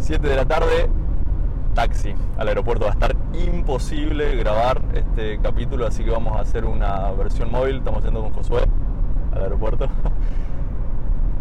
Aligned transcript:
7 0.00 0.28
de 0.28 0.36
la 0.36 0.44
tarde, 0.44 0.88
taxi 1.74 2.14
al 2.38 2.48
aeropuerto. 2.48 2.84
Va 2.84 2.90
a 2.90 2.94
estar 2.94 3.16
imposible 3.34 4.36
grabar 4.36 4.80
este 4.94 5.38
capítulo, 5.40 5.86
así 5.86 6.04
que 6.04 6.10
vamos 6.10 6.36
a 6.36 6.40
hacer 6.40 6.64
una 6.64 7.10
versión 7.12 7.50
móvil. 7.50 7.76
Estamos 7.76 8.04
yendo 8.04 8.22
con 8.22 8.32
Josué 8.32 8.62
al 9.32 9.42
aeropuerto. 9.42 9.88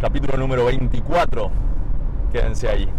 Capítulo 0.01 0.37
número 0.37 0.65
24. 0.65 1.49
Quédense 2.31 2.67
ahí. 2.69 2.89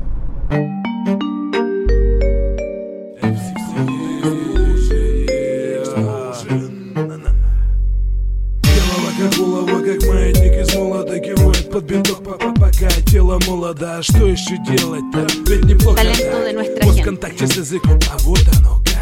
Голова 8.63 9.11
как 9.19 9.39
булава, 9.39 9.81
как 9.83 10.03
маятник 10.09 10.53
из 10.61 10.75
молота 10.75 11.19
Кивает 11.21 11.71
под 11.71 11.85
бинток, 11.85 12.23
пока 12.23 12.53
пока 12.53 12.89
тело 13.07 13.39
молодо 13.47 13.99
А 13.99 14.03
что 14.03 14.27
еще 14.27 14.57
делать-то? 14.65 15.40
контакте 17.71 17.71
с 17.71 17.71
языком, 17.71 17.99
а 18.11 18.17
вот 18.19 18.41
оно 18.59 18.81
как 18.85 18.95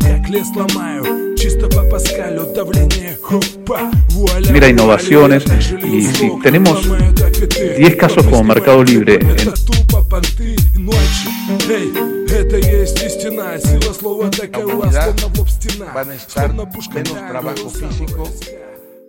Как 0.00 0.28
лес 0.28 0.48
ломаю, 0.56 1.36
чисто 1.36 1.68
по 1.68 1.84
паскалю 1.84 2.46
Давление, 2.54 3.16
хопа, 3.22 3.90
вуаля 4.10 4.50
Mira, 4.50 4.68
innovaciones, 4.68 5.44
вуаля, 5.44 5.86
y 5.86 6.02
si 6.02 6.12
железок, 6.28 6.42
tenemos 6.42 6.86
ломаю, 6.86 7.14
так 7.14 7.36
и 7.38 7.46
ты. 7.46 7.76
10 7.76 7.96
casos 7.96 8.24
como 8.26 8.42
Mercado 8.44 8.82
Libre 8.82 9.16
Это 9.16 9.50
en- 9.50 9.54
тупо 9.66 10.02
понты 10.04 10.54
и 10.74 10.78
ночи 10.78 11.28
Эй, 11.68 11.92
это 12.28 12.56
есть 12.56 13.02
истина 13.02 13.58
Сила 13.58 13.92
слова 13.94 14.28
такова, 14.30 14.86
humanidad 14.86 15.18
словно 15.18 15.34
в 15.34 15.38
лоб 15.38 15.48
стена 15.48 15.86
van 15.94 16.10
a 16.10 16.14
estar 16.14 16.46
Словно 16.46 16.66
пушка 16.66 16.94
menos 16.98 17.12
на 17.14 17.28
trabajo 17.28 17.56
голову 17.64 17.70
físico. 17.78 18.28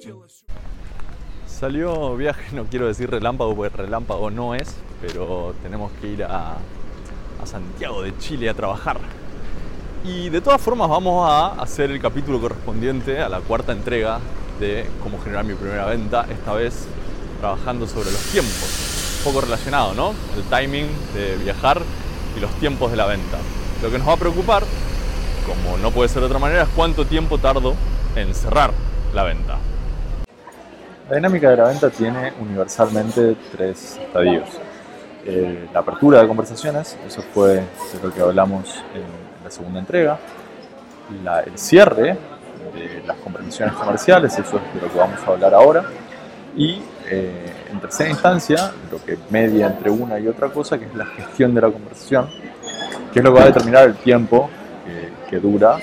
Тело 0.01 0.25
Salió 1.47 2.15
viaje, 2.17 2.43
no 2.53 2.65
quiero 2.65 2.87
decir 2.87 3.09
relámpago 3.09 3.55
porque 3.55 3.75
relámpago 3.77 4.29
no 4.29 4.53
es, 4.53 4.67
pero 5.01 5.53
tenemos 5.63 5.91
que 6.01 6.07
ir 6.13 6.23
a, 6.23 6.57
a 7.42 7.46
Santiago 7.46 8.02
de 8.02 8.16
Chile 8.18 8.48
a 8.48 8.54
trabajar. 8.54 8.98
Y 10.04 10.30
de 10.30 10.40
todas 10.40 10.60
formas 10.60 10.88
vamos 10.88 11.28
a 11.28 11.60
hacer 11.60 11.90
el 11.90 12.00
capítulo 12.00 12.40
correspondiente 12.40 13.20
a 13.20 13.28
la 13.28 13.40
cuarta 13.40 13.72
entrega 13.72 14.20
de 14.60 14.86
cómo 15.02 15.20
generar 15.20 15.44
mi 15.44 15.54
primera 15.54 15.86
venta, 15.86 16.26
esta 16.30 16.52
vez 16.52 16.86
trabajando 17.40 17.86
sobre 17.86 18.10
los 18.10 18.20
tiempos. 18.32 19.18
Un 19.18 19.24
poco 19.24 19.40
relacionado, 19.40 19.94
¿no? 19.94 20.14
El 20.36 20.44
timing 20.44 20.86
de 21.14 21.36
viajar 21.36 21.82
y 22.36 22.40
los 22.40 22.50
tiempos 22.52 22.90
de 22.90 22.96
la 22.96 23.06
venta. 23.06 23.38
Lo 23.82 23.90
que 23.90 23.98
nos 23.98 24.08
va 24.08 24.12
a 24.12 24.16
preocupar, 24.16 24.64
como 25.46 25.76
no 25.78 25.90
puede 25.90 26.08
ser 26.08 26.20
de 26.20 26.26
otra 26.26 26.38
manera, 26.38 26.62
es 26.62 26.68
cuánto 26.74 27.04
tiempo 27.04 27.38
tardo 27.38 27.74
en 28.16 28.34
cerrar 28.34 28.72
la 29.14 29.24
venta. 29.24 29.58
La 31.08 31.16
dinámica 31.16 31.50
de 31.50 31.56
la 31.56 31.68
venta 31.68 31.90
tiene 31.90 32.32
universalmente 32.40 33.36
tres 33.50 33.98
estadios. 33.98 34.48
Eh, 35.24 35.68
la 35.74 35.80
apertura 35.80 36.22
de 36.22 36.28
conversaciones, 36.28 36.96
eso 37.06 37.22
fue 37.34 37.54
de 37.56 37.62
lo 38.02 38.12
que 38.12 38.20
hablamos 38.20 38.82
en 38.94 39.44
la 39.44 39.50
segunda 39.50 39.80
entrega. 39.80 40.18
La- 41.24 41.40
el 41.40 41.58
cierre 41.58 42.16
de 42.74 43.02
las 43.06 43.16
conversaciones 43.18 43.74
comerciales, 43.74 44.32
eso 44.38 44.56
es 44.58 44.74
de 44.74 44.86
lo 44.86 44.92
que 44.92 44.98
vamos 44.98 45.18
a 45.26 45.30
hablar 45.30 45.54
ahora. 45.54 45.84
Y 46.56 46.82
eh, 47.10 47.52
en 47.70 47.80
tercera 47.80 48.10
instancia, 48.10 48.72
lo 48.90 49.02
que 49.04 49.18
media 49.30 49.66
entre 49.66 49.90
una 49.90 50.18
y 50.18 50.28
otra 50.28 50.48
cosa, 50.48 50.78
que 50.78 50.86
es 50.86 50.94
la 50.94 51.06
gestión 51.06 51.54
de 51.54 51.60
la 51.60 51.70
conversación, 51.70 52.28
que 53.12 53.18
es 53.20 53.24
lo 53.24 53.32
que 53.32 53.38
va 53.38 53.44
a 53.44 53.48
determinar 53.48 53.84
el 53.86 53.96
tiempo 53.96 54.48
que, 54.84 55.30
que 55.30 55.40
dura 55.40 55.78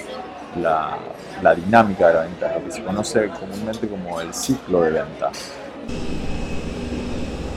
la, 0.61 0.97
la 1.42 1.55
dinámica 1.55 2.08
de 2.08 2.14
la 2.14 2.22
venta, 2.22 2.53
lo 2.55 2.66
que 2.66 2.72
se 2.72 2.83
conoce 2.83 3.30
comúnmente 3.30 3.88
como 3.88 4.20
el 4.22 4.33
ciclo 4.33 4.81
de 4.81 4.92
venta. 4.92 5.31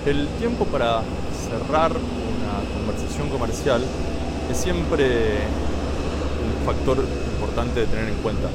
El 0.07 0.27
tiempo 0.39 0.65
para 0.67 1.01
cerrar 1.49 1.93
una 1.93 2.79
conversación 2.79 3.29
comercial 3.31 3.83
es 4.51 4.57
siempre 4.57 5.05
un 6.45 6.67
factor 6.67 6.99
importante 7.35 7.81
de 7.81 7.87
tener 7.87 8.09
en 8.09 8.15
cuenta. 8.17 8.49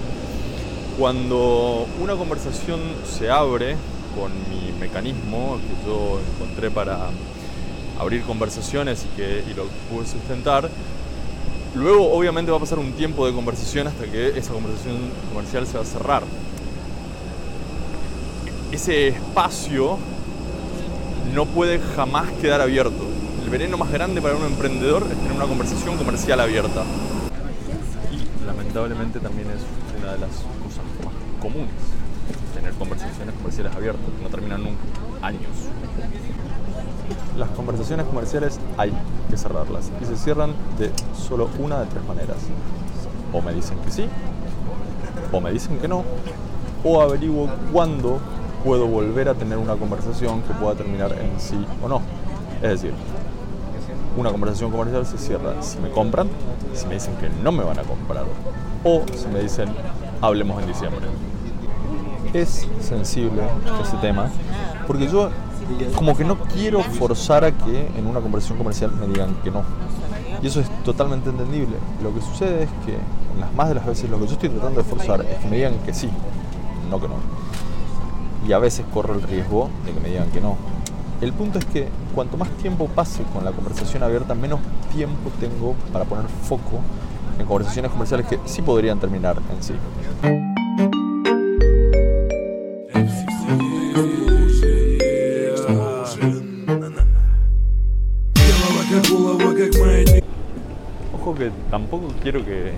Cuando 0.98 1.88
una 2.00 2.16
conversación 2.16 2.80
se 3.06 3.30
abre 3.30 3.76
con 4.16 4.32
mi 4.50 4.72
mecanismo 4.80 5.58
que 5.58 5.88
yo 5.88 6.20
encontré 6.36 6.70
para 6.70 7.10
abrir 8.00 8.22
conversaciones 8.24 9.06
y 9.06 9.18
que 9.18 9.44
y 9.50 9.54
lo 9.56 9.66
pude 9.92 10.06
sustentar, 10.06 10.70
luego 11.74 12.14
obviamente 12.14 12.52
va 12.52 12.58
a 12.58 12.60
pasar 12.60 12.78
un 12.78 12.92
tiempo 12.94 13.26
de 13.26 13.34
conversación 13.34 13.88
hasta 13.88 14.06
que 14.06 14.38
esa 14.38 14.54
conversación 14.54 14.98
comercial 15.34 15.66
se 15.66 15.78
va 15.78 15.84
a 15.84 15.86
cerrar. 15.86 16.24
Ese 18.72 19.10
espacio 19.10 19.98
no 21.34 21.46
puede 21.46 21.80
jamás 21.96 22.30
quedar 22.34 22.62
abierto. 22.62 23.04
El 23.44 23.50
veneno 23.50 23.76
más 23.78 23.92
grande 23.92 24.22
para 24.22 24.36
un 24.36 24.46
emprendedor 24.46 25.04
es 25.04 25.18
tener 25.18 25.32
una 25.32 25.46
conversación 25.46 25.98
comercial 25.98 26.40
abierta. 26.40 26.84
Y 28.12 28.46
lamentablemente 28.46 29.20
también 29.20 29.48
es 29.50 29.62
una 30.00 30.14
de 30.14 30.20
las 30.20 30.30
cosas 30.30 30.84
más 31.04 31.14
comunes, 31.42 31.74
tener 32.54 32.74
conversaciones 32.74 33.34
comerciales 33.36 33.76
abiertas, 33.76 34.06
no 34.22 34.30
terminan 34.30 34.64
nunca, 34.64 34.82
años. 35.22 35.42
Las 37.38 37.50
conversaciones 37.50 38.06
comerciales 38.06 38.60
hay 38.78 38.94
que 39.30 39.38
cerrarlas 39.38 39.92
y 40.02 40.06
se 40.06 40.16
cierran 40.16 40.54
de 40.78 40.92
solo 41.18 41.50
una 41.58 41.80
de 41.80 41.88
tres 41.88 42.06
maneras. 42.06 42.38
O 43.34 43.42
me 43.42 43.54
dicen 43.54 43.80
que 43.80 43.90
sí, 43.90 44.06
o 45.32 45.42
me 45.42 45.52
dicen 45.52 45.80
que 45.80 45.88
no, 45.88 46.04
o 46.84 47.02
averiguo 47.02 47.50
cuándo 47.72 48.20
puedo 48.64 48.88
volver 48.88 49.30
a 49.30 49.34
tener 49.34 49.58
una 49.58 49.76
conversación 49.76 50.42
que 50.44 50.54
pueda 50.54 50.76
terminar 50.76 51.12
en 51.14 51.40
sí 51.40 51.66
o 51.84 51.88
no. 51.88 52.02
Es 52.62 52.82
decir, 52.82 52.94
una 54.18 54.32
conversación 54.32 54.72
comercial 54.72 55.06
se 55.06 55.18
cierra 55.18 55.62
si 55.62 55.80
me 55.80 55.90
compran, 55.90 56.30
si 56.74 56.86
me 56.88 56.96
dicen 56.96 57.16
que 57.16 57.30
no 57.30 57.52
me 57.52 57.64
van 57.64 57.80
a 57.80 57.84
comprar, 57.84 58.26
o 58.84 59.04
si 59.16 59.28
me 59.28 59.42
dicen 59.42 59.70
hablemos 60.22 60.62
en 60.62 60.68
diciembre. 60.68 61.02
Es 62.34 62.68
sensible 62.80 63.44
ese 63.82 63.98
tema, 63.98 64.32
porque 64.88 65.08
yo 65.08 65.30
como 65.96 66.16
que 66.16 66.24
no 66.24 66.38
quiero 66.38 66.82
forzar 66.82 67.44
a 67.44 67.52
que 67.52 67.88
en 67.96 68.08
una 68.08 68.22
conversación 68.22 68.58
comercial 68.58 68.92
me 68.92 69.08
digan 69.08 69.36
que 69.44 69.52
no. 69.52 69.64
Y 70.42 70.48
eso 70.48 70.60
es 70.60 70.70
totalmente 70.84 71.30
entendible. 71.30 71.76
Lo 72.02 72.14
que 72.14 72.22
sucede 72.22 72.64
es 72.64 72.70
que 72.86 72.98
las 73.40 73.54
más 73.54 73.70
de 73.70 73.76
las 73.76 73.86
veces 73.86 74.10
lo 74.10 74.20
que 74.20 74.28
yo 74.28 74.34
estoy 74.34 74.50
tratando 74.50 74.82
de 74.82 74.90
forzar 74.90 75.22
es 75.22 75.38
que 75.38 75.48
me 75.48 75.58
digan 75.58 75.76
que 75.86 75.94
sí, 75.94 76.10
no 76.90 77.00
que 77.00 77.08
no 77.08 77.16
y 78.48 78.54
a 78.54 78.60
veces 78.60 78.86
corro 78.94 79.14
el 79.14 79.22
riesgo 79.22 79.70
de 79.86 79.94
que 79.94 80.00
me 80.00 80.10
digan 80.10 80.30
que 80.32 80.42
no. 80.42 80.58
El 81.22 81.32
punto 81.32 81.60
es 81.60 81.66
que 81.66 81.88
cuanto 82.14 82.38
más 82.38 82.50
tiempo 82.58 82.88
pase 82.88 83.24
con 83.34 83.46
la 83.46 83.52
conversación 83.52 84.04
abierta, 84.04 84.36
menos 84.36 84.60
tiempo 84.94 85.32
tengo 85.40 85.74
para 85.94 86.06
poner 86.06 86.26
foco 86.28 86.82
en 87.40 87.46
conversaciones 87.46 87.92
comerciales 87.92 88.28
que 88.28 88.40
sí 88.46 88.62
podrían 88.62 89.00
terminar 89.00 89.38
en 89.52 89.64
sí. 89.64 89.74
Ojo 101.14 101.36
que 101.36 101.52
tampoco 101.72 102.08
quiero 102.22 102.44
que 102.44 102.74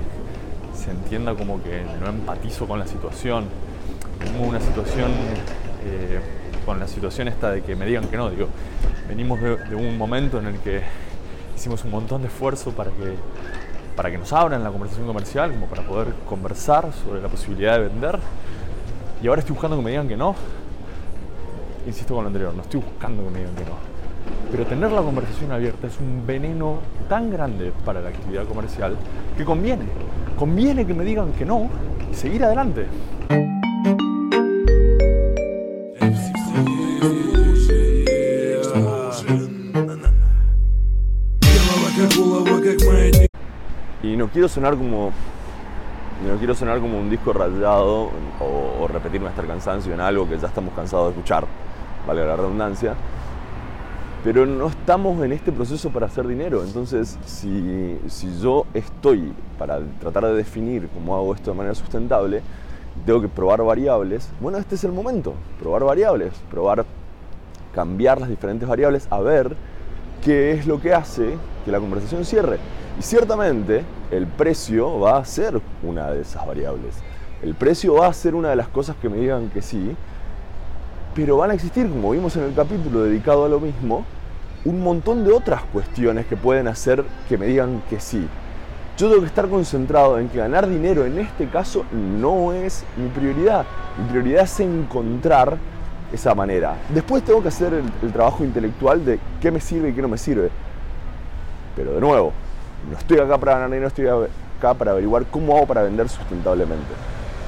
se 0.75 0.91
entienda 0.91 1.33
como 1.33 1.61
que 1.63 1.83
no 1.99 2.07
empatizo 2.07 2.67
con 2.67 2.77
la 2.79 2.85
situación 2.85 3.45
tengo 4.23 4.47
una 4.47 4.59
situación, 4.59 5.11
eh, 5.85 6.19
con 6.65 6.79
la 6.79 6.87
situación 6.87 7.27
esta 7.27 7.51
de 7.51 7.61
que 7.61 7.75
me 7.75 7.85
digan 7.85 8.07
que 8.07 8.17
no. 8.17 8.29
Digo, 8.29 8.47
venimos 9.07 9.41
de, 9.41 9.57
de 9.57 9.75
un 9.75 9.97
momento 9.97 10.39
en 10.39 10.47
el 10.47 10.59
que 10.59 10.81
hicimos 11.55 11.83
un 11.85 11.91
montón 11.91 12.21
de 12.21 12.27
esfuerzo 12.27 12.71
para 12.71 12.91
que, 12.91 13.15
para 13.95 14.11
que 14.11 14.17
nos 14.17 14.31
abran 14.33 14.63
la 14.63 14.71
conversación 14.71 15.07
comercial, 15.07 15.51
como 15.51 15.67
para 15.67 15.83
poder 15.83 16.13
conversar 16.27 16.91
sobre 16.93 17.21
la 17.21 17.27
posibilidad 17.27 17.77
de 17.77 17.87
vender. 17.87 18.19
Y 19.23 19.27
ahora 19.27 19.39
estoy 19.39 19.53
buscando 19.53 19.77
que 19.77 19.83
me 19.83 19.91
digan 19.91 20.07
que 20.07 20.17
no. 20.17 20.35
Insisto 21.87 22.15
con 22.15 22.23
lo 22.23 22.27
anterior, 22.27 22.53
no 22.53 22.61
estoy 22.61 22.81
buscando 22.81 23.23
que 23.23 23.29
me 23.29 23.39
digan 23.39 23.55
que 23.55 23.63
no. 23.63 23.95
Pero 24.51 24.65
tener 24.65 24.91
la 24.91 25.01
conversación 25.01 25.51
abierta 25.51 25.87
es 25.87 25.99
un 25.99 26.25
veneno 26.25 26.79
tan 27.07 27.29
grande 27.29 27.71
para 27.83 28.01
la 28.01 28.09
actividad 28.09 28.45
comercial 28.45 28.95
que 29.37 29.45
conviene. 29.45 29.85
Conviene 30.37 30.85
que 30.85 30.93
me 30.93 31.03
digan 31.03 31.31
que 31.33 31.45
no 31.45 31.69
y 32.11 32.15
seguir 32.15 32.43
adelante. 32.43 32.87
Y 44.15 44.17
no 44.17 44.29
quiero 44.29 44.47
sonar 44.47 44.77
como. 44.77 45.11
No 46.25 46.37
quiero 46.37 46.55
sonar 46.55 46.79
como 46.79 46.97
un 46.97 47.09
disco 47.09 47.33
rayado 47.33 48.09
o, 48.39 48.83
o 48.83 48.87
repetirme 48.87 49.27
hasta 49.27 49.41
el 49.41 49.47
cansancio 49.49 49.93
en 49.93 49.99
algo 49.99 50.25
que 50.29 50.37
ya 50.37 50.47
estamos 50.47 50.73
cansados 50.73 51.07
de 51.07 51.19
escuchar, 51.19 51.45
vale 52.07 52.25
la 52.25 52.37
redundancia. 52.37 52.93
Pero 54.23 54.45
no 54.45 54.67
estamos 54.67 55.21
en 55.21 55.33
este 55.33 55.51
proceso 55.51 55.89
para 55.89 56.05
hacer 56.05 56.25
dinero. 56.27 56.63
Entonces, 56.63 57.19
si, 57.25 57.99
si 58.07 58.39
yo 58.39 58.65
estoy 58.73 59.33
para 59.59 59.81
tratar 59.99 60.27
de 60.27 60.35
definir 60.35 60.87
cómo 60.93 61.13
hago 61.13 61.35
esto 61.35 61.51
de 61.51 61.57
manera 61.57 61.75
sustentable, 61.75 62.41
tengo 63.05 63.19
que 63.19 63.27
probar 63.27 63.61
variables. 63.63 64.29
Bueno, 64.39 64.59
este 64.59 64.75
es 64.75 64.83
el 64.85 64.93
momento. 64.93 65.33
Probar 65.59 65.83
variables. 65.83 66.31
Probar 66.49 66.85
cambiar 67.73 68.21
las 68.21 68.29
diferentes 68.29 68.65
variables 68.65 69.09
a 69.09 69.19
ver 69.19 69.57
qué 70.25 70.53
es 70.53 70.65
lo 70.65 70.81
que 70.81 70.91
hace 70.91 71.37
que 71.63 71.71
la 71.71 71.79
conversación 71.79 72.25
cierre. 72.25 72.57
Y 72.99 73.03
ciertamente 73.03 73.83
el 74.09 74.25
precio 74.25 74.99
va 74.99 75.17
a 75.17 75.25
ser 75.25 75.61
una 75.83 76.09
de 76.09 76.21
esas 76.21 76.45
variables. 76.47 76.95
El 77.43 77.53
precio 77.53 77.93
va 77.93 78.07
a 78.07 78.13
ser 78.13 78.33
una 78.33 78.49
de 78.49 78.55
las 78.55 78.67
cosas 78.67 78.95
que 78.99 79.07
me 79.07 79.17
digan 79.17 79.49
que 79.51 79.61
sí, 79.61 79.95
pero 81.13 81.37
van 81.37 81.51
a 81.51 81.53
existir, 81.53 81.87
como 81.87 82.11
vimos 82.11 82.35
en 82.37 82.43
el 82.43 82.55
capítulo 82.55 83.03
dedicado 83.03 83.45
a 83.45 83.49
lo 83.49 83.59
mismo, 83.59 84.03
un 84.65 84.81
montón 84.81 85.23
de 85.23 85.31
otras 85.31 85.61
cuestiones 85.71 86.25
que 86.25 86.35
pueden 86.35 86.67
hacer 86.67 87.05
que 87.29 87.37
me 87.37 87.45
digan 87.45 87.83
que 87.87 87.99
sí. 87.99 88.27
Yo 88.97 89.09
tengo 89.09 89.21
que 89.21 89.27
estar 89.27 89.47
concentrado 89.47 90.17
en 90.17 90.29
que 90.29 90.39
ganar 90.39 90.67
dinero 90.67 91.05
en 91.05 91.19
este 91.19 91.47
caso 91.49 91.85
no 91.91 92.51
es 92.51 92.83
mi 92.97 93.09
prioridad. 93.09 93.65
Mi 93.99 94.09
prioridad 94.09 94.45
es 94.45 94.59
encontrar 94.59 95.57
esa 96.15 96.35
manera. 96.35 96.75
Después 96.89 97.23
tengo 97.23 97.41
que 97.41 97.49
hacer 97.49 97.73
el, 97.73 98.11
trabajo 98.11 98.43
intelectual 98.43 99.03
de 99.05 99.19
qué 99.41 99.51
me 99.51 99.59
sirve 99.59 99.89
y 99.89 99.93
qué 99.93 100.01
no 100.01 100.07
me 100.07 100.17
sirve. 100.17 100.49
Pero 101.75 101.93
de 101.93 102.01
nuevo, 102.01 102.33
no 102.89 102.97
estoy 102.97 103.19
acá 103.19 103.37
para 103.37 103.53
ganar 103.53 103.69
dinero, 103.69 103.87
estoy 103.87 104.07
acá 104.07 104.73
para 104.73 104.91
averiguar 104.91 105.25
cómo 105.25 105.55
hago 105.55 105.67
para 105.67 105.83
vender 105.83 106.09
sustentablemente. 106.09 106.93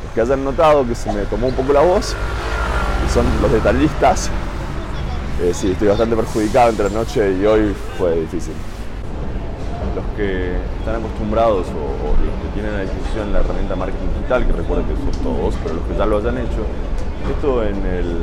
Los 0.03 0.13
que 0.13 0.21
hayan 0.21 0.43
notado 0.43 0.85
que 0.87 0.95
se 0.95 1.11
me 1.11 1.23
tomó 1.23 1.47
un 1.47 1.53
poco 1.53 1.73
la 1.73 1.81
voz, 1.81 2.15
y 3.05 3.09
son 3.09 3.25
los 3.41 3.51
detallistas, 3.51 4.29
eh, 5.41 5.51
sí, 5.53 5.71
estoy 5.71 5.87
bastante 5.87 6.15
perjudicado 6.15 6.69
entre 6.69 6.87
anoche 6.87 7.31
y 7.31 7.45
hoy 7.45 7.75
fue 7.97 8.21
difícil 8.21 8.53
los 9.97 10.05
que 10.15 10.53
están 10.79 10.95
acostumbrados 10.95 11.67
o, 11.69 12.13
los 12.21 12.35
que 12.41 12.49
tienen 12.53 12.73
a 12.75 12.81
disposición 12.81 13.33
la 13.33 13.39
herramienta 13.39 13.75
marketing 13.75 14.07
digital, 14.13 14.45
que 14.45 14.53
recuerden 14.53 14.85
que 14.85 14.95
son 14.95 15.23
todos, 15.23 15.55
pero 15.63 15.75
los 15.75 15.83
que 15.85 15.97
ya 15.97 16.05
lo 16.05 16.17
hayan 16.17 16.37
hecho, 16.37 16.61
esto 17.33 17.63
en 17.63 17.85
el, 17.85 18.17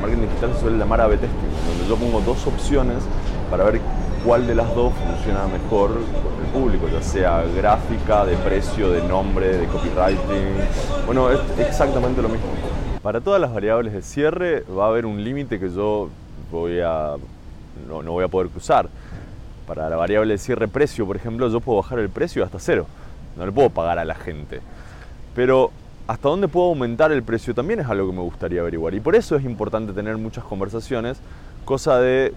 marketing 0.00 0.22
digital 0.22 0.52
se 0.54 0.60
suele 0.60 0.78
llamar 0.78 1.00
A-B 1.00 1.16
testing, 1.16 1.38
donde 1.68 1.88
yo 1.88 1.96
pongo 1.96 2.20
dos 2.20 2.46
opciones 2.46 3.02
para 3.50 3.64
ver 3.64 3.80
cuál 4.24 4.46
de 4.46 4.54
las 4.54 4.74
dos 4.74 4.92
funciona 4.94 5.46
mejor 5.46 5.90
con 5.92 6.44
el 6.44 6.50
público, 6.52 6.88
ya 6.88 7.02
sea 7.02 7.42
gráfica, 7.56 8.24
de 8.24 8.36
precio, 8.36 8.90
de 8.90 9.02
nombre, 9.02 9.56
de 9.56 9.66
copywriting. 9.66 10.54
Bueno, 11.06 11.30
es 11.30 11.40
exactamente 11.58 12.22
lo 12.22 12.28
mismo. 12.28 12.46
Para 13.02 13.20
todas 13.20 13.40
las 13.40 13.52
variables 13.52 13.92
de 13.92 14.02
cierre 14.02 14.64
va 14.64 14.84
a 14.84 14.88
haber 14.88 15.06
un 15.06 15.22
límite 15.22 15.58
que 15.58 15.70
yo 15.70 16.08
voy 16.50 16.80
a, 16.80 17.14
no, 17.88 18.02
no 18.02 18.12
voy 18.12 18.24
a 18.24 18.28
poder 18.28 18.48
cruzar. 18.48 18.88
Para 19.66 19.88
la 19.88 19.96
variable 19.96 20.34
de 20.34 20.38
cierre 20.38 20.68
precio, 20.68 21.06
por 21.06 21.16
ejemplo, 21.16 21.48
yo 21.48 21.60
puedo 21.60 21.80
bajar 21.80 21.98
el 22.00 22.08
precio 22.10 22.44
hasta 22.44 22.58
cero. 22.58 22.86
No 23.36 23.46
le 23.46 23.52
puedo 23.52 23.70
pagar 23.70 23.98
a 23.98 24.04
la 24.04 24.16
gente. 24.16 24.60
Pero 25.34 25.70
hasta 26.10 26.28
dónde 26.28 26.48
puedo 26.48 26.70
aumentar 26.70 27.12
el 27.12 27.22
precio 27.22 27.54
también 27.54 27.78
es 27.78 27.86
algo 27.86 28.10
que 28.10 28.16
me 28.16 28.22
gustaría 28.22 28.62
averiguar. 28.62 28.92
Y 28.94 28.98
por 28.98 29.14
eso 29.14 29.36
es 29.36 29.44
importante 29.44 29.92
tener 29.92 30.18
muchas 30.18 30.42
conversaciones, 30.42 31.18
cosa 31.64 32.00
de, 32.00 32.34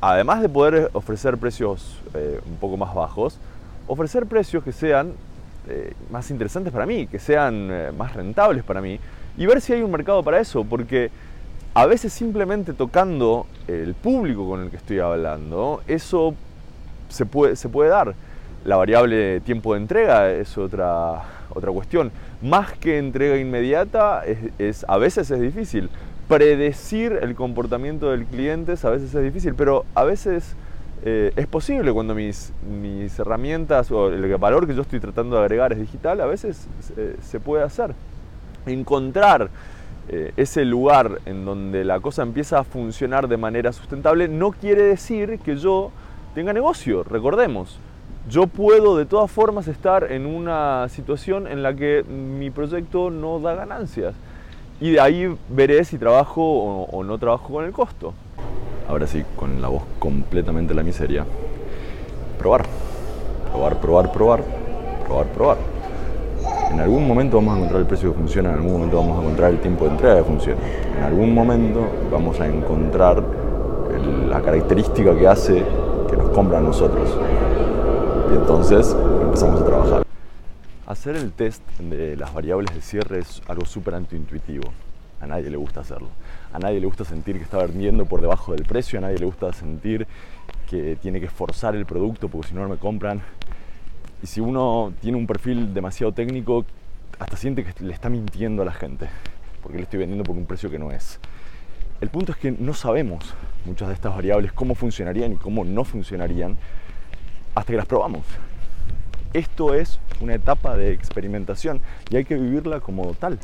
además 0.00 0.40
de 0.40 0.48
poder 0.48 0.88
ofrecer 0.92 1.36
precios 1.36 1.98
eh, 2.14 2.40
un 2.48 2.58
poco 2.58 2.76
más 2.76 2.94
bajos, 2.94 3.36
ofrecer 3.88 4.26
precios 4.26 4.62
que 4.62 4.70
sean 4.70 5.14
eh, 5.66 5.94
más 6.12 6.30
interesantes 6.30 6.72
para 6.72 6.86
mí, 6.86 7.08
que 7.08 7.18
sean 7.18 7.68
eh, 7.72 7.90
más 7.90 8.14
rentables 8.14 8.62
para 8.62 8.80
mí, 8.80 9.00
y 9.36 9.46
ver 9.46 9.60
si 9.60 9.72
hay 9.72 9.82
un 9.82 9.90
mercado 9.90 10.22
para 10.22 10.38
eso, 10.38 10.62
porque 10.62 11.10
a 11.74 11.86
veces 11.86 12.12
simplemente 12.12 12.72
tocando 12.72 13.46
el 13.66 13.94
público 13.94 14.48
con 14.48 14.62
el 14.62 14.70
que 14.70 14.76
estoy 14.76 15.00
hablando, 15.00 15.82
eso 15.88 16.36
se 17.08 17.26
puede, 17.26 17.56
se 17.56 17.68
puede 17.68 17.90
dar. 17.90 18.14
La 18.68 18.76
variable 18.76 19.40
tiempo 19.40 19.72
de 19.72 19.80
entrega 19.80 20.30
es 20.30 20.58
otra, 20.58 21.22
otra 21.54 21.72
cuestión. 21.72 22.12
Más 22.42 22.72
que 22.72 22.98
entrega 22.98 23.38
inmediata, 23.38 24.22
es, 24.58 24.84
a 24.86 24.98
veces 24.98 25.30
es 25.30 25.40
difícil. 25.40 25.88
Predecir 26.28 27.18
el 27.22 27.34
comportamiento 27.34 28.10
del 28.10 28.26
cliente 28.26 28.74
a 28.82 28.90
veces 28.90 29.14
es 29.14 29.24
difícil, 29.24 29.54
pero 29.54 29.86
a 29.94 30.04
veces 30.04 30.54
eh, 31.02 31.32
es 31.34 31.46
posible 31.46 31.94
cuando 31.94 32.14
mis, 32.14 32.52
mis 32.70 33.18
herramientas 33.18 33.90
o 33.90 34.08
el 34.08 34.36
valor 34.36 34.66
que 34.66 34.74
yo 34.74 34.82
estoy 34.82 35.00
tratando 35.00 35.36
de 35.36 35.44
agregar 35.44 35.72
es 35.72 35.78
digital, 35.78 36.20
a 36.20 36.26
veces 36.26 36.68
se 37.22 37.40
puede 37.40 37.64
hacer. 37.64 37.94
Encontrar 38.66 39.48
eh, 40.10 40.32
ese 40.36 40.66
lugar 40.66 41.22
en 41.24 41.46
donde 41.46 41.86
la 41.86 42.00
cosa 42.00 42.20
empieza 42.20 42.58
a 42.58 42.64
funcionar 42.64 43.28
de 43.28 43.38
manera 43.38 43.72
sustentable 43.72 44.28
no 44.28 44.50
quiere 44.50 44.82
decir 44.82 45.38
que 45.38 45.56
yo 45.56 45.90
tenga 46.34 46.52
negocio, 46.52 47.02
recordemos. 47.02 47.80
Yo 48.28 48.46
puedo 48.46 48.94
de 48.94 49.06
todas 49.06 49.30
formas 49.30 49.68
estar 49.68 50.12
en 50.12 50.26
una 50.26 50.86
situación 50.90 51.46
en 51.46 51.62
la 51.62 51.74
que 51.74 52.04
mi 52.04 52.50
proyecto 52.50 53.08
no 53.08 53.40
da 53.40 53.54
ganancias. 53.54 54.14
Y 54.82 54.90
de 54.90 55.00
ahí 55.00 55.34
veré 55.48 55.82
si 55.84 55.96
trabajo 55.96 56.42
o, 56.42 57.04
no 57.04 57.16
trabajo 57.16 57.54
con 57.54 57.64
el 57.64 57.72
costo. 57.72 58.12
Ahora 58.86 59.06
sí, 59.06 59.24
con 59.34 59.62
la 59.62 59.68
voz 59.68 59.82
completamente 59.98 60.74
la 60.74 60.82
miseria. 60.82 61.24
Probar. 62.38 62.66
Probar, 63.50 63.80
probar, 63.80 64.12
probar. 64.12 64.44
Probar, 65.06 65.26
probar. 65.28 65.56
En 66.70 66.80
algún 66.80 67.08
momento 67.08 67.38
vamos 67.38 67.54
a 67.54 67.56
encontrar 67.56 67.80
el 67.80 67.86
precio 67.86 68.12
que 68.12 68.18
funciona, 68.18 68.50
en 68.50 68.56
algún 68.56 68.72
momento 68.72 68.98
vamos 68.98 69.16
a 69.16 69.22
encontrar 69.22 69.50
el 69.52 69.60
tiempo 69.60 69.86
de 69.86 69.90
entrega 69.92 70.16
que 70.18 70.24
funciona. 70.24 70.60
En 70.98 71.02
algún 71.02 71.32
momento 71.32 71.80
vamos 72.12 72.38
a 72.40 72.46
encontrar 72.46 73.22
la 74.28 74.42
característica 74.42 75.16
que 75.16 75.26
hace 75.26 75.64
que 76.10 76.16
nos 76.16 76.28
compran 76.28 76.64
nosotros. 76.64 77.08
Y 78.30 78.34
entonces 78.34 78.94
empezamos 79.22 79.62
a 79.62 79.64
trabajar. 79.64 80.02
Hacer 80.86 81.16
el 81.16 81.32
test 81.32 81.62
de 81.78 82.14
las 82.16 82.34
variables 82.34 82.74
de 82.74 82.82
cierre 82.82 83.20
es 83.20 83.40
algo 83.48 83.64
súper 83.64 83.94
antiintuitivo. 83.94 84.70
A 85.20 85.26
nadie 85.26 85.48
le 85.48 85.56
gusta 85.56 85.80
hacerlo. 85.80 86.08
A 86.52 86.58
nadie 86.58 86.78
le 86.78 86.86
gusta 86.86 87.04
sentir 87.04 87.36
que 87.36 87.44
está 87.44 87.58
vendiendo 87.58 88.04
por 88.04 88.20
debajo 88.20 88.52
del 88.52 88.64
precio. 88.64 88.98
A 88.98 89.02
nadie 89.02 89.18
le 89.18 89.24
gusta 89.24 89.52
sentir 89.52 90.06
que 90.68 90.96
tiene 90.96 91.20
que 91.20 91.28
forzar 91.28 91.74
el 91.74 91.86
producto 91.86 92.28
porque 92.28 92.48
si 92.48 92.54
no, 92.54 92.62
no 92.62 92.68
me 92.68 92.76
compran. 92.76 93.22
Y 94.22 94.26
si 94.26 94.40
uno 94.40 94.92
tiene 95.00 95.16
un 95.16 95.26
perfil 95.26 95.72
demasiado 95.72 96.12
técnico, 96.12 96.66
hasta 97.18 97.36
siente 97.36 97.64
que 97.64 97.82
le 97.82 97.94
está 97.94 98.10
mintiendo 98.10 98.60
a 98.60 98.66
la 98.66 98.72
gente. 98.72 99.08
Porque 99.62 99.78
le 99.78 99.84
estoy 99.84 100.00
vendiendo 100.00 100.24
por 100.24 100.36
un 100.36 100.44
precio 100.44 100.70
que 100.70 100.78
no 100.78 100.90
es. 100.90 101.18
El 102.02 102.10
punto 102.10 102.32
es 102.32 102.38
que 102.38 102.52
no 102.52 102.74
sabemos 102.74 103.34
muchas 103.64 103.88
de 103.88 103.94
estas 103.94 104.14
variables 104.14 104.52
cómo 104.52 104.74
funcionarían 104.74 105.32
y 105.32 105.36
cómo 105.36 105.64
no 105.64 105.84
funcionarían 105.84 106.56
hasta 107.58 107.72
que 107.72 107.76
las 107.76 107.86
probamos. 107.86 108.22
Esto 109.32 109.74
es 109.74 109.98
una 110.20 110.34
etapa 110.34 110.76
de 110.76 110.92
experimentación 110.92 111.80
y 112.10 112.16
hay 112.16 112.24
que 112.24 112.34
vivirla 112.36 112.80
como 112.80 113.14
tal. 113.14 113.38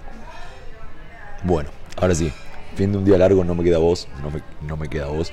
Bueno, 1.42 1.68
ahora 1.96 2.14
sí, 2.14 2.32
fin 2.74 2.92
de 2.92 2.98
un 2.98 3.04
día 3.04 3.18
largo, 3.18 3.44
no 3.44 3.54
me 3.54 3.64
queda 3.64 3.78
voz, 3.78 4.08
no 4.22 4.30
me, 4.30 4.40
no 4.66 4.76
me 4.76 4.88
queda 4.88 5.06
voz. 5.06 5.32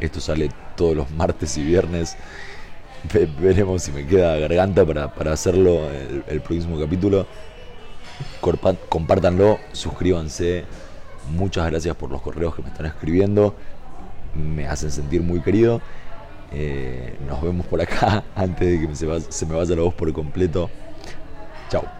Esto 0.00 0.20
sale 0.20 0.50
todos 0.76 0.96
los 0.96 1.10
martes 1.10 1.56
y 1.56 1.64
viernes. 1.64 2.16
veremos 3.40 3.82
si 3.82 3.92
me 3.92 4.06
queda 4.06 4.36
garganta 4.36 4.84
para, 4.84 5.32
hacerlo 5.32 5.88
el, 5.90 6.40
próximo 6.40 6.78
capítulo. 6.78 7.26
Compártanlo, 8.88 9.58
suscríbanse, 9.72 10.64
Muchas 11.30 11.70
gracias 11.70 11.94
por 11.94 12.10
los 12.10 12.22
correos 12.22 12.54
que 12.54 12.62
me 12.62 12.68
están 12.68 12.86
escribiendo. 12.86 13.54
Me 14.34 14.66
hacen 14.66 14.90
sentir 14.90 15.22
muy 15.22 15.40
querido. 15.40 15.82
Eh, 16.52 17.16
nos 17.26 17.42
vemos 17.42 17.66
por 17.66 17.80
acá 17.80 18.24
antes 18.36 18.80
de 18.80 18.86
que 18.86 18.94
se, 18.94 19.32
se 19.32 19.46
me 19.46 19.54
vaya 19.54 19.76
la 19.76 19.82
voz 19.82 19.94
por 19.94 20.12
completo. 20.12 20.70
Chao. 21.70 21.97